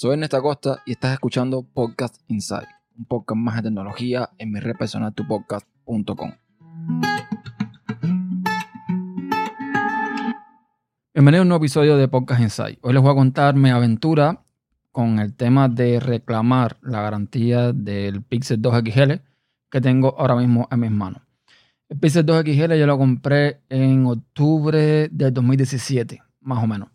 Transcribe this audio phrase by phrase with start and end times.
[0.00, 4.60] Soy Ernesto Costa y estás escuchando Podcast Inside, un podcast más de tecnología en mi
[4.60, 6.34] red personal tupodcast.com.
[11.12, 12.78] Bienvenido a un nuevo episodio de Podcast Inside.
[12.82, 14.44] Hoy les voy a contar mi aventura
[14.92, 19.12] con el tema de reclamar la garantía del Pixel 2 XL
[19.68, 21.22] que tengo ahora mismo en mis manos.
[21.88, 26.88] El Pixel 2 XL yo lo compré en octubre del 2017, más o menos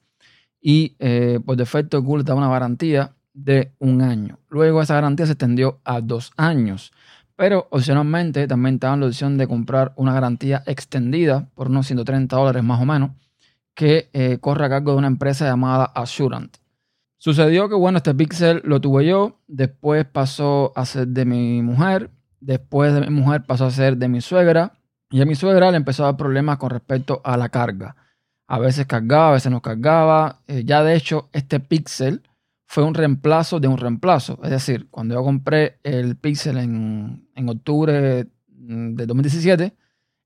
[0.64, 4.40] y eh, por defecto Google una garantía de un año.
[4.50, 6.94] Luego esa garantía se extendió a dos años.
[7.36, 12.64] Pero opcionalmente también estaban la opción de comprar una garantía extendida por unos 130 dólares
[12.64, 13.12] más o menos,
[13.74, 16.56] que eh, corre a cargo de una empresa llamada Assurant.
[17.18, 22.12] Sucedió que, bueno, este Pixel lo tuve yo, después pasó a ser de mi mujer,
[22.40, 24.74] después de mi mujer pasó a ser de mi suegra,
[25.10, 27.96] y a mi suegra le empezó a dar problemas con respecto a la carga.
[28.54, 30.44] A veces cargaba, a veces no cargaba.
[30.46, 32.22] Eh, ya de hecho, este Pixel
[32.68, 34.38] fue un reemplazo de un reemplazo.
[34.44, 39.74] Es decir, cuando yo compré el Pixel en, octubre mm, de 2017,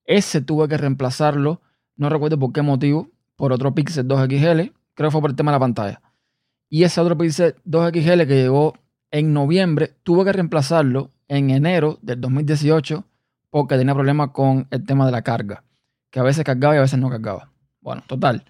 [0.03, 1.61] ese tuve que reemplazarlo,
[1.95, 5.51] no recuerdo por qué motivo, por otro Pixel 2XL, creo que fue por el tema
[5.51, 6.01] de la pantalla.
[6.67, 8.73] Y ese otro Pixel 2XL que llegó
[9.09, 13.05] en noviembre, tuve que reemplazarlo en enero del 2018
[13.49, 15.63] porque tenía problemas con el tema de la carga,
[16.11, 17.53] que a veces cargaba y a veces no cargaba.
[17.81, 18.43] Bueno, total.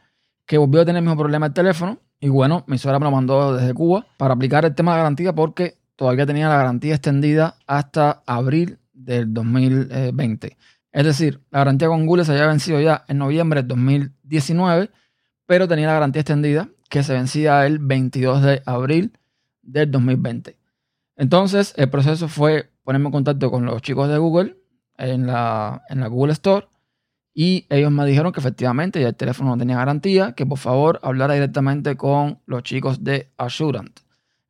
[0.45, 2.00] Que volvió a tener el mismo problema el teléfono.
[2.20, 5.33] Y bueno, mi suegra me lo mandó desde Cuba para aplicar el tema de garantía
[5.33, 10.58] porque todavía tenía la garantía extendida hasta abril del 2020.
[10.92, 14.89] Es decir, la garantía con Google se había vencido ya en noviembre del 2019,
[15.45, 19.17] pero tenía la garantía extendida que se vencía el 22 de abril
[19.61, 20.58] del 2020.
[21.17, 24.58] Entonces, el proceso fue ponerme en contacto con los chicos de Google
[24.98, 26.67] en la, en la Google Store
[27.39, 30.99] y ellos me dijeron que efectivamente ya el teléfono no tenía garantía, que por favor
[31.03, 33.99] hablara directamente con los chicos de Assurant.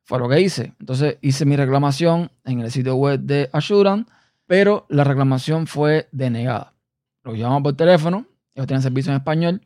[0.04, 0.72] Fue lo que hice.
[0.80, 4.08] Entonces hice mi reclamación en el sitio web de Assurant,
[4.46, 6.72] pero la reclamación fue denegada.
[7.24, 9.60] Lo llamamos por teléfono, ellos tienen servicio en español,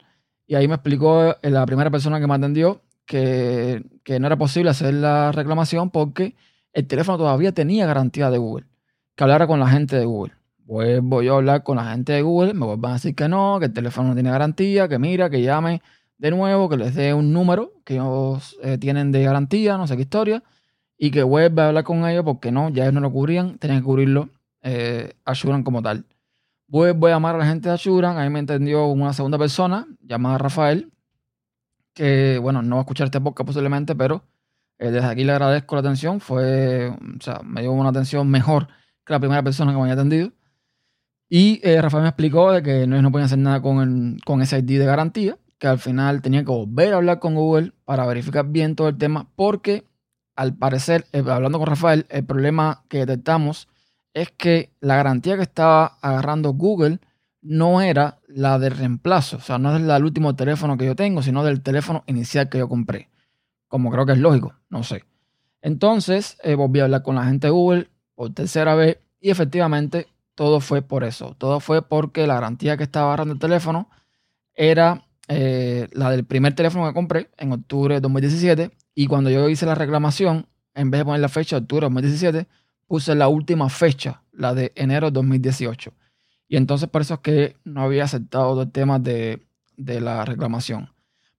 [0.49, 4.71] y ahí me explicó la primera persona que me atendió que, que no era posible
[4.71, 6.35] hacer la reclamación porque
[6.73, 8.67] el teléfono todavía tenía garantía de Google.
[9.15, 10.42] Que hablara con la gente de Google.
[10.67, 13.59] Pues voy a hablar con la gente de Google, me van a decir que no,
[13.59, 15.83] que el teléfono no tiene garantía, que mira, que llame
[16.19, 19.97] de nuevo, que les dé un número que ellos eh, tienen de garantía, no sé
[19.97, 20.43] qué historia,
[20.97, 23.81] y que vuelva a hablar con ellos porque no, ya ellos no lo cubrían, tenían
[23.81, 24.29] que cubrirlo
[24.63, 26.07] eh, Assuran como tal.
[26.69, 30.39] Voy a llamar a la gente de Assuran, ahí me entendió una segunda persona llamada
[30.39, 30.93] Rafael,
[31.95, 34.25] que bueno, no va a escuchar este podcast posiblemente, pero
[34.79, 38.69] eh, desde aquí le agradezco la atención, fue, o sea, me dio una atención mejor
[39.05, 40.33] que la primera persona que me había atendido.
[41.35, 44.59] Y eh, Rafael me explicó de que no, no podían hacer nada con, con ese
[44.59, 48.49] ID de garantía, que al final tenía que volver a hablar con Google para verificar
[48.49, 49.87] bien todo el tema, porque
[50.37, 53.67] al parecer, eh, hablando con Rafael, el problema que detectamos
[54.13, 56.99] es que la garantía que estaba agarrando Google
[57.41, 60.95] no era la de reemplazo, o sea, no es la del último teléfono que yo
[60.95, 63.09] tengo, sino del teléfono inicial que yo compré.
[63.69, 65.07] Como creo que es lógico, no sé.
[65.63, 70.09] Entonces eh, volví a hablar con la gente de Google por tercera vez y efectivamente
[70.35, 71.35] todo fue por eso.
[71.39, 73.91] Todo fue porque la garantía que estaba agarrando el teléfono
[74.55, 78.71] era eh, la del primer teléfono que compré en octubre de 2017.
[78.95, 81.91] Y cuando yo hice la reclamación, en vez de poner la fecha de octubre de
[81.91, 82.47] 2017,
[82.87, 85.93] puse la última fecha, la de enero de 2018.
[86.49, 90.91] Y entonces por eso es que no había aceptado el tema de, de la reclamación.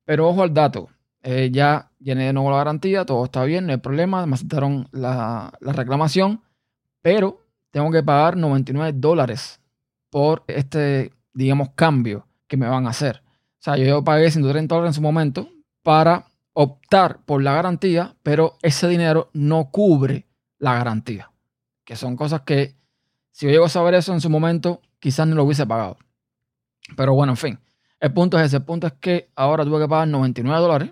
[0.06, 0.90] Pero ojo al dato,
[1.22, 4.88] eh, ya llené de nuevo la garantía, todo está bien, no hay problema, me aceptaron
[4.92, 6.42] la, la reclamación,
[7.02, 7.43] pero
[7.74, 9.60] tengo que pagar 99 dólares
[10.12, 13.24] por este, digamos, cambio que me van a hacer.
[13.26, 15.50] O sea, yo pagué 130 dólares en su momento
[15.82, 20.28] para optar por la garantía, pero ese dinero no cubre
[20.60, 21.32] la garantía.
[21.84, 22.76] Que son cosas que,
[23.32, 25.98] si yo llego a saber eso en su momento, quizás no lo hubiese pagado.
[26.96, 27.60] Pero bueno, en fin.
[28.00, 28.58] El punto es ese.
[28.58, 30.92] El punto es que ahora tuve que pagar 99 dólares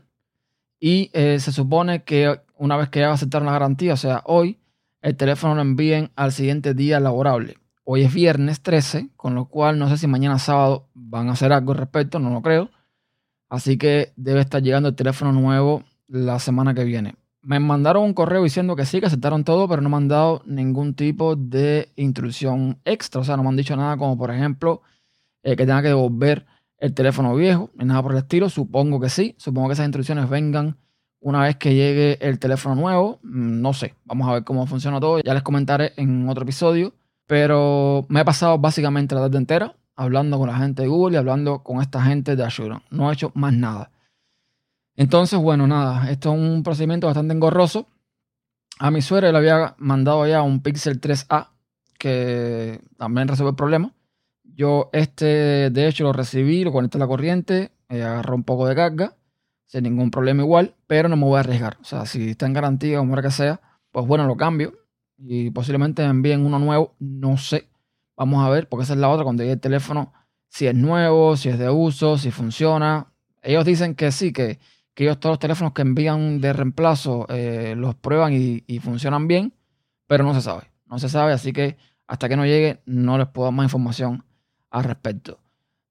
[0.80, 4.58] y eh, se supone que una vez que ya aceptaron la garantía, o sea, hoy,
[5.02, 7.58] el teléfono lo envíen al siguiente día laborable.
[7.84, 11.52] Hoy es viernes 13, con lo cual no sé si mañana sábado van a hacer
[11.52, 12.70] algo al respecto, no lo creo.
[13.50, 17.16] Así que debe estar llegando el teléfono nuevo la semana que viene.
[17.42, 20.44] Me mandaron un correo diciendo que sí, que aceptaron todo, pero no me han dado
[20.46, 23.22] ningún tipo de instrucción extra.
[23.22, 24.84] O sea, no me han dicho nada como, por ejemplo,
[25.42, 26.46] eh, que tenga que devolver
[26.78, 28.48] el teléfono viejo, ni nada por el estilo.
[28.48, 29.36] Supongo que sí.
[29.40, 30.78] Supongo que esas instrucciones vengan
[31.22, 35.00] una vez que llegue el teléfono nuevo, mm, no sé, vamos a ver cómo funciona
[35.00, 35.20] todo.
[35.22, 36.94] Ya les comentaré en otro episodio.
[37.32, 41.18] Pero me he pasado básicamente la tarde entera hablando con la gente de Google y
[41.18, 42.82] hablando con esta gente de Azure.
[42.90, 43.90] No he hecho más nada.
[44.98, 47.88] Entonces, bueno, nada, esto es un procedimiento bastante engorroso.
[48.80, 51.52] A mi suegra le había mandado ya un Pixel 3A
[51.98, 53.94] que también resuelve el problema.
[54.44, 58.68] Yo este, de hecho, lo recibí, lo conecté a la corriente, eh, agarró un poco
[58.68, 59.16] de carga,
[59.72, 61.78] sin ningún problema igual, pero no me voy a arriesgar.
[61.82, 64.74] O sea, si está en garantía, como que sea, pues bueno, lo cambio
[65.18, 67.70] y posiblemente me envíen uno nuevo, no sé.
[68.18, 70.14] Vamos a ver, porque esa es la otra, cuando llegue el teléfono,
[70.50, 73.14] si es nuevo, si es de uso, si funciona.
[73.42, 74.60] Ellos dicen que sí, que
[74.94, 79.54] que ellos todos los teléfonos que envían de reemplazo eh, los prueban y, funcionan bien,
[80.08, 80.64] pero no se sabe.
[80.86, 81.78] No se sabe, así que
[82.08, 84.26] hasta que no llegue no les puedo dar más información
[84.70, 85.40] al respecto.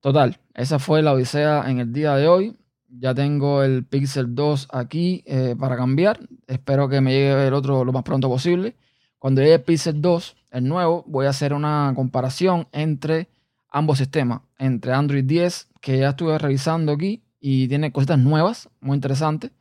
[0.01, 2.57] Total, esa fue la odisea en el día de hoy.
[2.93, 6.21] Ya tengo el Pixel 2 aquí eh, para cambiar.
[6.47, 8.75] Espero que me llegue el otro lo más pronto posible.
[9.19, 13.29] Cuando llegue el Pixel 2, el nuevo, voy a hacer una comparación entre
[13.69, 14.41] ambos sistemas.
[14.59, 19.53] Entre Android 10, que ya estuve revisando aquí, y tiene cositas nuevas, muy interesantes.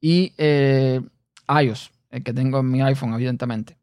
[0.00, 1.00] Y eh,
[1.48, 3.76] iOS, el que tengo en mi iPhone, evidentemente.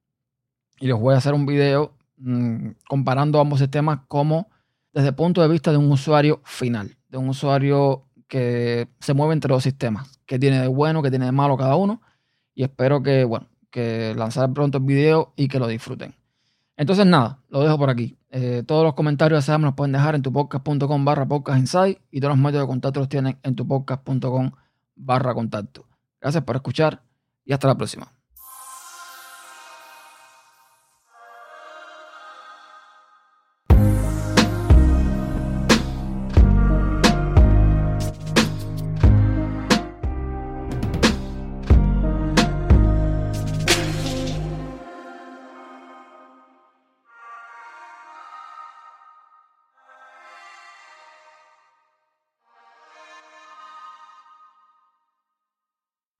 [0.79, 4.49] Y les voy a hacer un video mm, comparando ambos sistemas como
[4.93, 9.33] desde el punto de vista de un usuario final, de un usuario que se mueve
[9.33, 12.01] entre los sistemas, que tiene de bueno, que tiene de malo cada uno.
[12.53, 16.15] Y espero que, bueno, que lanzar pronto el video y que lo disfruten.
[16.77, 18.17] Entonces nada, lo dejo por aquí.
[18.29, 21.75] Eh, todos los comentarios de me los pueden dejar en tupodcast.com barra podcast
[22.11, 24.51] y todos los medios de contacto los tienen en tupodcast.com
[24.95, 25.85] barra contacto.
[26.19, 27.01] Gracias por escuchar
[27.45, 28.11] y hasta la próxima.